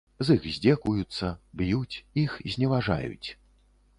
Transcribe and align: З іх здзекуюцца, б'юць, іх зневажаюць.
З 0.27 0.35
іх 0.37 0.45
здзекуюцца, 0.53 1.29
б'юць, 1.61 2.01
іх 2.23 2.31
зневажаюць. 2.53 3.29